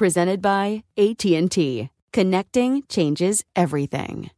Presented 0.00 0.40
by 0.40 0.82
AT&T. 0.96 1.90
Connecting 2.14 2.82
changes 2.88 3.44
everything. 3.54 4.30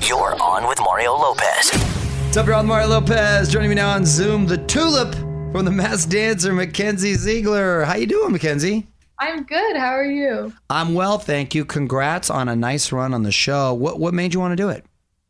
You're 0.00 0.40
on 0.40 0.68
with 0.68 0.78
Mario 0.78 1.12
Lopez. 1.12 1.72
What's 1.72 2.36
up, 2.36 2.46
y'all? 2.46 2.62
Mario 2.62 2.86
Lopez 2.86 3.48
joining 3.48 3.70
me 3.70 3.74
now 3.74 3.90
on 3.90 4.04
Zoom. 4.04 4.46
The 4.46 4.58
Tulip 4.58 5.12
from 5.50 5.64
the 5.64 5.72
Masked 5.72 6.12
Dancer, 6.12 6.52
Mackenzie 6.52 7.14
Ziegler. 7.14 7.82
How 7.82 7.96
you 7.96 8.06
doing, 8.06 8.30
Mackenzie? 8.30 8.86
I'm 9.18 9.42
good. 9.42 9.74
How 9.74 9.88
are 9.88 10.04
you? 10.04 10.52
I'm 10.70 10.94
well, 10.94 11.18
thank 11.18 11.52
you. 11.52 11.64
Congrats 11.64 12.30
on 12.30 12.48
a 12.48 12.54
nice 12.54 12.92
run 12.92 13.12
on 13.12 13.24
the 13.24 13.32
show. 13.32 13.74
What 13.74 13.98
what 13.98 14.14
made 14.14 14.34
you 14.34 14.38
want 14.38 14.52
to 14.52 14.56
do 14.56 14.68
it? 14.68 14.84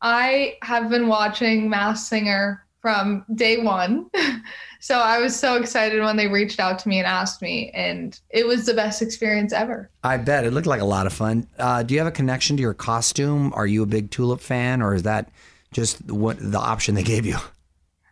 I 0.00 0.54
have 0.62 0.88
been 0.88 1.08
watching 1.08 1.68
Masked 1.68 2.08
Singer 2.08 2.61
from 2.82 3.24
day 3.34 3.62
one. 3.62 4.10
so 4.80 4.98
I 4.98 5.18
was 5.18 5.38
so 5.38 5.54
excited 5.54 6.02
when 6.02 6.16
they 6.16 6.26
reached 6.26 6.60
out 6.60 6.78
to 6.80 6.88
me 6.88 6.98
and 6.98 7.06
asked 7.06 7.40
me, 7.40 7.70
and 7.70 8.20
it 8.28 8.46
was 8.46 8.66
the 8.66 8.74
best 8.74 9.00
experience 9.00 9.52
ever. 9.52 9.88
I 10.02 10.18
bet 10.18 10.44
it 10.44 10.52
looked 10.52 10.66
like 10.66 10.82
a 10.82 10.84
lot 10.84 11.06
of 11.06 11.12
fun. 11.12 11.46
Uh, 11.58 11.84
do 11.84 11.94
you 11.94 12.00
have 12.00 12.08
a 12.08 12.12
connection 12.12 12.56
to 12.56 12.60
your 12.60 12.74
costume? 12.74 13.52
Are 13.54 13.66
you 13.66 13.84
a 13.84 13.86
big 13.86 14.10
Tulip 14.10 14.40
fan, 14.40 14.82
or 14.82 14.94
is 14.94 15.04
that 15.04 15.30
just 15.72 16.10
what 16.10 16.36
the 16.38 16.58
option 16.58 16.96
they 16.96 17.04
gave 17.04 17.24
you? 17.24 17.38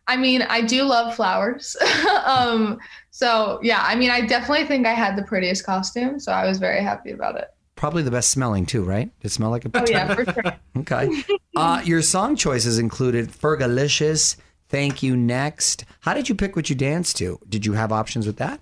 I 0.07 0.17
mean, 0.17 0.43
I 0.43 0.63
do 0.63 0.85
love 0.85 1.15
flowers. 1.15 1.77
um, 2.25 2.79
so 3.11 3.61
yeah, 3.63 3.83
I 3.85 3.97
mean, 3.97 4.11
I 4.11 4.27
definitely 4.27 4.67
think 4.67 4.87
I 4.87 4.95
had 4.95 5.17
the 5.17 5.23
prettiest 5.23 5.67
costume, 5.67 6.19
so 6.19 6.33
I 6.33 6.47
was 6.47 6.59
very 6.59 6.83
happy 6.83 7.11
about 7.11 7.37
it. 7.37 7.49
Probably 7.77 8.03
the 8.03 8.11
best 8.11 8.31
smelling 8.31 8.67
too, 8.67 8.85
right? 8.85 9.11
Did 9.21 9.29
it 9.29 9.31
smell 9.31 9.51
like 9.51 9.65
a 9.65 9.71
Oh 9.75 9.85
yeah, 9.89 10.15
for 10.17 10.25
sure. 10.25 10.57
Okay. 10.79 11.23
Uh, 11.57 11.81
your 11.85 12.03
song 12.03 12.37
choices 12.37 12.79
included 12.79 13.29
Fergalicious, 13.29 14.37
Thank 14.71 15.03
You 15.03 15.17
Next. 15.17 15.85
How 16.01 16.15
did 16.15 16.29
you 16.29 16.35
pick 16.35 16.55
what 16.57 16.71
you 16.71 16.77
danced 16.77 17.17
to? 17.17 17.41
Did 17.49 17.67
you 17.67 17.73
have 17.73 17.91
options 17.91 18.27
with 18.27 18.37
that? 18.37 18.61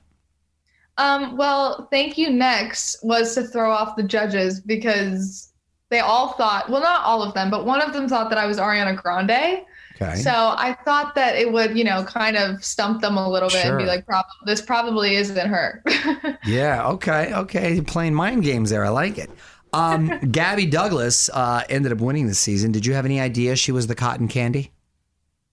Um, 0.96 1.36
well, 1.36 1.86
thank 1.92 2.18
you. 2.18 2.30
Next 2.30 2.96
was 3.04 3.34
to 3.34 3.44
throw 3.44 3.70
off 3.70 3.94
the 3.94 4.02
judges 4.02 4.60
because 4.60 5.52
they 5.90 6.00
all 6.00 6.32
thought, 6.32 6.68
well, 6.68 6.80
not 6.80 7.04
all 7.04 7.22
of 7.22 7.34
them, 7.34 7.50
but 7.50 7.66
one 7.66 7.80
of 7.80 7.92
them 7.92 8.08
thought 8.08 8.30
that 8.30 8.38
I 8.38 8.46
was 8.46 8.58
Ariana 8.58 9.00
Grande. 9.00 9.64
Okay. 10.00 10.16
So 10.16 10.30
I 10.30 10.76
thought 10.84 11.14
that 11.14 11.36
it 11.36 11.52
would, 11.52 11.76
you 11.76 11.84
know, 11.84 12.04
kind 12.04 12.36
of 12.36 12.64
stump 12.64 13.00
them 13.00 13.16
a 13.16 13.28
little 13.28 13.48
bit 13.48 13.64
and 13.64 13.78
be 13.78 13.84
like, 13.84 14.04
this 14.46 14.62
probably 14.62 15.16
isn't 15.16 15.48
her. 15.48 15.82
Yeah. 16.46 16.88
Okay. 16.88 17.34
Okay. 17.34 17.74
You're 17.74 17.84
playing 17.84 18.14
mind 18.14 18.42
games 18.42 18.70
there. 18.70 18.84
I 18.84 18.88
like 18.88 19.18
it. 19.18 19.30
Um, 19.72 20.18
Gabby 20.32 20.66
Douglas 20.66 21.28
uh, 21.30 21.64
ended 21.68 21.92
up 21.92 21.98
winning 21.98 22.26
this 22.26 22.38
season. 22.38 22.72
Did 22.72 22.86
you 22.86 22.94
have 22.94 23.04
any 23.04 23.20
idea 23.20 23.54
she 23.56 23.72
was 23.72 23.86
the 23.86 23.94
cotton 23.94 24.28
candy? 24.28 24.72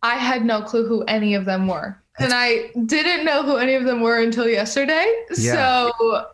I 0.05 0.15
had 0.15 0.45
no 0.45 0.61
clue 0.61 0.85
who 0.87 1.03
any 1.03 1.33
of 1.35 1.45
them 1.45 1.67
were. 1.67 1.97
and 2.19 2.31
I 2.33 2.71
didn't 2.85 3.25
know 3.25 3.43
who 3.43 3.57
any 3.57 3.73
of 3.73 3.83
them 3.85 4.01
were 4.01 4.19
until 4.21 4.47
yesterday. 4.47 5.05
Yeah. 5.37 5.89
So 5.91 6.25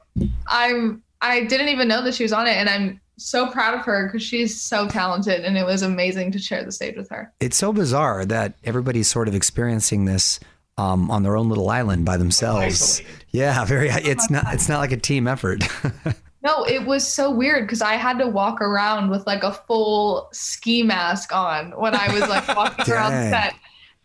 I'm 0.48 1.02
I 1.22 1.46
didn't 1.46 1.70
even 1.70 1.88
know 1.88 2.02
that 2.04 2.14
she 2.14 2.24
was 2.24 2.34
on 2.34 2.48
it 2.48 2.58
and 2.58 2.68
I'm 2.70 3.00
so 3.18 3.48
proud 3.52 3.74
of 3.78 3.86
her 3.86 4.08
because 4.08 4.24
she's 4.24 4.60
so 4.60 4.88
talented 4.88 5.46
and 5.46 5.58
it 5.58 5.66
was 5.66 5.82
amazing 5.84 6.32
to 6.34 6.40
share 6.40 6.64
the 6.66 6.72
stage 6.72 6.98
with 6.98 7.10
her. 7.10 7.32
It's 7.40 7.58
so 7.58 7.72
bizarre 7.72 8.26
that 8.26 8.56
everybody's 8.64 9.08
sort 9.08 9.28
of 9.28 9.36
experiencing 9.36 10.06
this 10.06 10.40
um, 10.78 11.12
on 11.12 11.24
their 11.24 11.38
own 11.38 11.48
little 11.50 11.70
island 11.70 12.06
by 12.06 12.18
themselves. 12.18 13.02
Yeah, 13.30 13.64
very. 13.66 13.90
It's 13.90 14.30
not. 14.36 14.46
It's 14.54 14.68
not 14.68 14.80
like 14.80 14.92
a 14.92 14.98
team 14.98 15.28
effort. 15.28 15.64
No, 16.44 16.64
it 16.64 16.86
was 16.86 17.08
so 17.08 17.30
weird 17.30 17.68
because 17.68 17.82
I 17.82 17.94
had 17.94 18.18
to 18.18 18.28
walk 18.28 18.62
around 18.62 19.10
with 19.12 19.28
like 19.28 19.44
a 19.44 19.54
full 19.54 20.30
ski 20.32 20.82
mask 20.82 21.34
on 21.34 21.72
when 21.72 21.96
I 21.96 22.12
was 22.12 22.28
like 22.28 22.48
walking 22.48 22.94
around 22.94 23.12
the 23.12 23.30
set. 23.30 23.54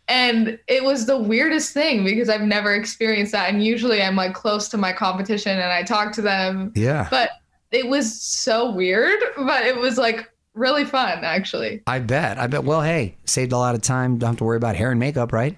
And 0.07 0.59
it 0.67 0.83
was 0.83 1.05
the 1.05 1.17
weirdest 1.17 1.73
thing 1.73 2.05
because 2.05 2.29
I've 2.29 2.41
never 2.41 2.75
experienced 2.75 3.31
that. 3.33 3.49
And 3.49 3.63
usually 3.63 4.01
I'm 4.01 4.15
like 4.15 4.33
close 4.33 4.69
to 4.69 4.77
my 4.77 4.93
competition 4.93 5.57
and 5.57 5.71
I 5.71 5.83
talk 5.83 6.13
to 6.13 6.21
them. 6.21 6.71
Yeah. 6.75 7.07
But 7.09 7.31
it 7.71 7.87
was 7.87 8.21
so 8.21 8.71
weird, 8.71 9.19
but 9.35 9.65
it 9.65 9.75
was 9.75 9.97
like 9.97 10.31
really 10.53 10.85
fun 10.85 11.23
actually. 11.23 11.81
I 11.87 11.99
bet. 11.99 12.37
I 12.37 12.47
bet. 12.47 12.63
Well, 12.63 12.81
hey, 12.81 13.15
saved 13.25 13.51
a 13.51 13.57
lot 13.57 13.75
of 13.75 13.81
time. 13.81 14.17
Don't 14.17 14.29
have 14.29 14.37
to 14.37 14.43
worry 14.43 14.57
about 14.57 14.75
hair 14.75 14.91
and 14.91 14.99
makeup, 14.99 15.33
right? 15.33 15.57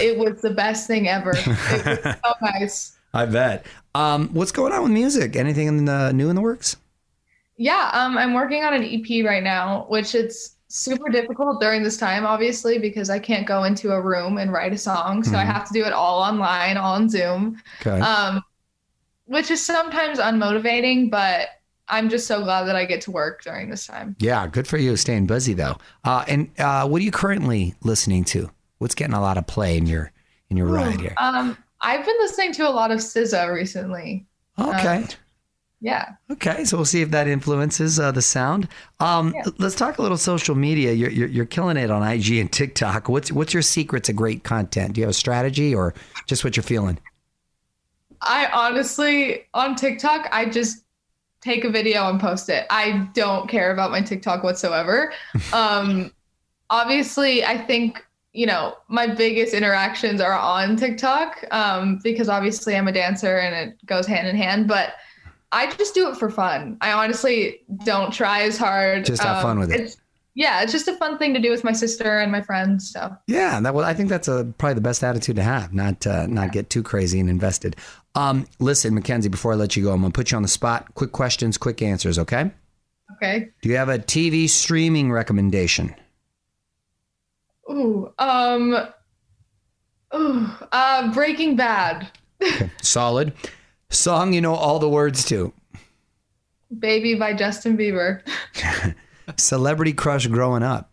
It 0.00 0.18
was 0.18 0.40
the 0.40 0.50
best 0.50 0.86
thing 0.86 1.08
ever. 1.08 1.32
It 1.36 1.46
was 1.46 2.14
so 2.24 2.32
nice. 2.42 2.95
I 3.16 3.26
bet. 3.26 3.66
Um, 3.94 4.28
what's 4.34 4.52
going 4.52 4.72
on 4.72 4.82
with 4.82 4.92
music? 4.92 5.36
Anything 5.36 5.66
in 5.68 5.84
the 5.86 6.12
new 6.12 6.28
in 6.28 6.36
the 6.36 6.42
works? 6.42 6.76
Yeah, 7.56 7.90
um, 7.94 8.18
I'm 8.18 8.34
working 8.34 8.62
on 8.64 8.74
an 8.74 8.84
EP 8.84 9.24
right 9.24 9.42
now, 9.42 9.86
which 9.88 10.14
it's 10.14 10.56
super 10.68 11.08
difficult 11.08 11.60
during 11.60 11.82
this 11.82 11.96
time, 11.96 12.26
obviously, 12.26 12.78
because 12.78 13.08
I 13.08 13.18
can't 13.18 13.46
go 13.46 13.64
into 13.64 13.92
a 13.92 14.00
room 14.00 14.36
and 14.36 14.52
write 14.52 14.74
a 14.74 14.78
song. 14.78 15.22
So 15.24 15.38
I 15.38 15.44
Mhm. 15.44 15.52
have 15.52 15.66
to 15.68 15.72
do 15.72 15.84
it 15.84 15.92
all 15.94 16.20
online, 16.22 16.76
all 16.76 16.94
on 16.94 17.08
Zoom, 17.08 17.62
Okay. 17.80 17.98
um, 18.00 18.42
which 19.24 19.50
is 19.50 19.64
sometimes 19.64 20.18
unmotivating, 20.18 21.10
but 21.10 21.48
I'm 21.88 22.10
just 22.10 22.26
so 22.26 22.42
glad 22.42 22.64
that 22.64 22.76
I 22.76 22.84
get 22.84 23.00
to 23.02 23.10
work 23.12 23.42
during 23.44 23.70
this 23.70 23.86
time. 23.86 24.16
yeah, 24.18 24.46
good 24.48 24.66
for 24.68 24.76
you. 24.76 24.96
Staying 24.96 25.26
busy 25.26 25.54
though. 25.54 25.76
Uh, 26.04 26.24
and 26.28 26.50
uh, 26.58 26.86
what 26.86 27.00
are 27.00 27.04
you 27.04 27.12
currently 27.12 27.74
listening 27.82 28.24
to? 28.24 28.50
What's 28.78 28.94
getting 28.94 29.14
a 29.14 29.20
lot 29.20 29.38
of 29.38 29.46
play 29.46 29.78
in 29.78 29.86
your 29.86 30.12
in 30.50 30.56
your 30.58 30.66
ride 30.66 31.00
here? 31.00 31.14
Um, 31.16 31.56
I've 31.80 32.04
been 32.04 32.16
listening 32.18 32.52
to 32.54 32.68
a 32.68 32.70
lot 32.70 32.90
of 32.90 32.98
SZA 32.98 33.52
recently. 33.52 34.26
Okay. 34.58 34.96
Um, 34.96 35.08
yeah. 35.80 36.14
Okay, 36.30 36.64
so 36.64 36.78
we'll 36.78 36.86
see 36.86 37.02
if 37.02 37.10
that 37.10 37.28
influences 37.28 38.00
uh, 38.00 38.10
the 38.10 38.22
sound. 38.22 38.68
Um, 38.98 39.34
Yeah. 39.34 39.44
Let's 39.58 39.74
talk 39.74 39.98
a 39.98 40.02
little 40.02 40.16
social 40.16 40.54
media. 40.54 40.92
You're, 40.92 41.10
you're, 41.10 41.28
you're 41.28 41.44
killing 41.44 41.76
it 41.76 41.90
on 41.90 42.02
IG 42.02 42.32
and 42.38 42.50
TikTok. 42.50 43.08
What's 43.08 43.30
what's 43.30 43.52
your 43.52 43.62
secret 43.62 44.04
to 44.04 44.12
great 44.12 44.42
content? 44.42 44.94
Do 44.94 45.00
you 45.00 45.04
have 45.04 45.10
a 45.10 45.14
strategy 45.14 45.74
or 45.74 45.94
just 46.26 46.44
what 46.44 46.56
you're 46.56 46.64
feeling? 46.64 46.98
I 48.22 48.46
honestly 48.46 49.44
on 49.52 49.76
TikTok, 49.76 50.28
I 50.32 50.46
just 50.46 50.84
take 51.42 51.64
a 51.64 51.70
video 51.70 52.08
and 52.08 52.18
post 52.18 52.48
it. 52.48 52.66
I 52.70 53.08
don't 53.12 53.48
care 53.48 53.70
about 53.70 53.90
my 53.90 54.00
TikTok 54.00 54.42
whatsoever. 54.42 55.12
Um, 55.52 56.10
obviously, 56.70 57.44
I 57.44 57.58
think 57.58 58.04
you 58.36 58.46
know 58.46 58.76
my 58.88 59.06
biggest 59.06 59.54
interactions 59.54 60.20
are 60.20 60.38
on 60.38 60.76
TikTok 60.76 61.44
um, 61.50 61.98
because 62.02 62.28
obviously 62.28 62.76
I'm 62.76 62.86
a 62.86 62.92
dancer 62.92 63.38
and 63.38 63.54
it 63.70 63.86
goes 63.86 64.06
hand 64.06 64.28
in 64.28 64.36
hand. 64.36 64.68
But 64.68 64.94
I 65.52 65.70
just 65.72 65.94
do 65.94 66.10
it 66.10 66.16
for 66.16 66.30
fun. 66.30 66.76
I 66.80 66.92
honestly 66.92 67.60
don't 67.84 68.12
try 68.12 68.42
as 68.42 68.58
hard. 68.58 69.06
Just 69.06 69.22
have 69.22 69.42
fun 69.42 69.58
with 69.58 69.72
it. 69.72 69.80
It's, 69.80 69.96
yeah, 70.34 70.62
it's 70.62 70.72
just 70.72 70.86
a 70.86 70.94
fun 70.96 71.16
thing 71.16 71.32
to 71.32 71.40
do 71.40 71.50
with 71.50 71.64
my 71.64 71.72
sister 71.72 72.18
and 72.18 72.30
my 72.30 72.42
friends. 72.42 72.92
So 72.92 73.16
Yeah, 73.26 73.58
that 73.60 73.74
well, 73.74 73.86
I 73.86 73.94
think 73.94 74.10
that's 74.10 74.28
a, 74.28 74.52
probably 74.58 74.74
the 74.74 74.82
best 74.82 75.02
attitude 75.02 75.36
to 75.36 75.42
have. 75.42 75.72
Not 75.72 76.06
uh, 76.06 76.26
not 76.26 76.52
get 76.52 76.68
too 76.68 76.82
crazy 76.82 77.18
and 77.18 77.30
invested. 77.30 77.76
Um, 78.14 78.46
listen, 78.58 78.94
Mackenzie, 78.94 79.30
before 79.30 79.52
I 79.52 79.56
let 79.56 79.76
you 79.76 79.84
go, 79.84 79.92
I'm 79.92 80.02
gonna 80.02 80.12
put 80.12 80.30
you 80.30 80.36
on 80.36 80.42
the 80.42 80.48
spot. 80.48 80.94
Quick 80.94 81.12
questions, 81.12 81.56
quick 81.56 81.80
answers. 81.80 82.18
Okay? 82.18 82.50
okay. 83.16 83.48
Do 83.62 83.70
you 83.70 83.76
have 83.76 83.88
a 83.88 83.98
TV 83.98 84.48
streaming 84.48 85.10
recommendation? 85.10 85.94
Ooh, 87.70 88.12
um, 88.18 88.76
ooh, 90.14 90.48
uh, 90.72 91.12
Breaking 91.12 91.56
Bad, 91.56 92.10
Solid. 92.82 93.32
Song 93.88 94.32
you 94.32 94.40
know 94.40 94.54
all 94.54 94.78
the 94.78 94.88
words 94.88 95.24
to. 95.26 95.52
Baby 96.78 97.14
by 97.14 97.32
Justin 97.32 97.76
Bieber. 97.76 98.20
Celebrity 99.36 99.92
crush 99.92 100.26
growing 100.26 100.62
up. 100.62 100.90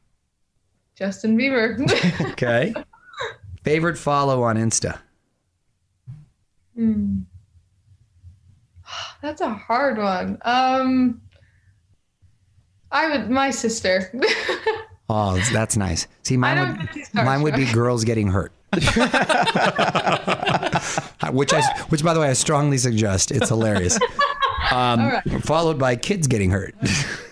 Justin 0.95 1.37
Bieber. 1.37 1.79
Okay. 2.33 2.73
Favorite 3.63 3.97
follow 3.97 4.43
on 4.43 4.57
Insta. 4.57 4.99
Hmm. 6.75 7.21
That's 9.21 9.41
a 9.41 9.53
hard 9.53 9.97
one. 9.97 10.37
Um, 10.41 11.21
I 12.91 13.09
would 13.09 13.29
my 13.29 13.49
sister. 13.51 14.13
Oh, 15.09 15.37
that's 15.51 15.75
nice. 15.77 16.07
See, 16.23 16.37
mine 16.37 16.59
would 16.59 16.89
mine 17.13 17.41
would 17.41 17.55
be 17.55 17.71
girls 17.71 18.03
getting 18.03 18.27
hurt. 18.27 18.51
which 21.31 21.53
I 21.53 21.61
which 21.89 22.03
by 22.03 22.13
the 22.13 22.19
way 22.19 22.29
I 22.29 22.33
strongly 22.33 22.77
suggest. 22.77 23.31
It's 23.31 23.49
hilarious. 23.49 23.99
Um, 24.71 25.21
Followed 25.41 25.77
by 25.77 25.95
kids 25.95 26.27
getting 26.27 26.49
hurt. 26.49 26.73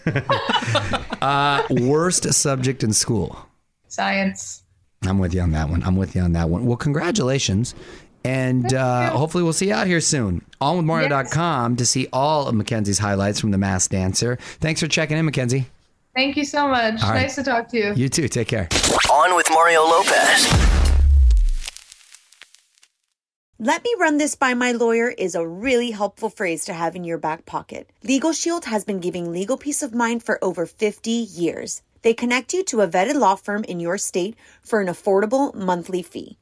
uh, 1.21 1.63
worst 1.69 2.31
subject 2.33 2.83
in 2.83 2.93
school. 2.93 3.47
Science. 3.87 4.63
I'm 5.03 5.17
with 5.17 5.33
you 5.33 5.41
on 5.41 5.51
that 5.51 5.69
one. 5.69 5.81
I'm 5.83 5.95
with 5.95 6.15
you 6.15 6.21
on 6.21 6.33
that 6.33 6.49
one. 6.49 6.65
Well, 6.65 6.77
congratulations. 6.77 7.73
And 8.23 8.71
uh, 8.73 9.09
hopefully 9.11 9.43
we'll 9.43 9.53
see 9.53 9.69
you 9.69 9.73
out 9.73 9.87
here 9.87 10.01
soon. 10.01 10.45
On 10.59 10.85
OnWithMario.com 10.85 11.77
to 11.77 11.85
see 11.85 12.07
all 12.13 12.47
of 12.47 12.53
Mackenzie's 12.53 12.99
highlights 12.99 13.39
from 13.39 13.49
The 13.49 13.57
Masked 13.57 13.91
Dancer. 13.91 14.35
Thanks 14.59 14.79
for 14.79 14.87
checking 14.87 15.17
in, 15.17 15.25
Mackenzie. 15.25 15.65
Thank 16.15 16.35
you 16.35 16.45
so 16.45 16.67
much. 16.67 17.01
All 17.01 17.11
right. 17.11 17.21
Nice 17.21 17.35
to 17.35 17.43
talk 17.43 17.69
to 17.69 17.77
you. 17.77 17.93
You 17.95 18.09
too. 18.09 18.27
Take 18.27 18.47
care. 18.47 18.67
On 19.11 19.35
with 19.35 19.47
Mario 19.51 19.81
Lopez. 19.83 20.71
Let 23.63 23.83
me 23.83 23.93
run 23.99 24.17
this 24.17 24.33
by 24.33 24.55
my 24.55 24.71
lawyer 24.71 25.09
is 25.09 25.35
a 25.35 25.47
really 25.47 25.91
helpful 25.91 26.31
phrase 26.31 26.65
to 26.65 26.73
have 26.73 26.95
in 26.95 27.03
your 27.03 27.19
back 27.19 27.45
pocket. 27.45 27.91
Legal 28.03 28.33
Shield 28.33 28.65
has 28.65 28.83
been 28.83 28.99
giving 28.99 29.31
legal 29.31 29.55
peace 29.55 29.83
of 29.83 29.93
mind 29.93 30.23
for 30.23 30.43
over 30.43 30.65
50 30.65 31.11
years. 31.11 31.83
They 32.01 32.15
connect 32.15 32.55
you 32.55 32.63
to 32.63 32.81
a 32.81 32.87
vetted 32.87 33.13
law 33.13 33.35
firm 33.35 33.63
in 33.65 33.79
your 33.79 33.99
state 33.99 34.35
for 34.63 34.81
an 34.81 34.87
affordable 34.87 35.53
monthly 35.53 36.01
fee. 36.01 36.39